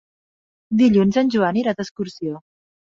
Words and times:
Dilluns 0.81 1.21
en 1.25 1.31
Joan 1.37 1.63
irà 1.65 1.77
d'excursió. 1.79 2.47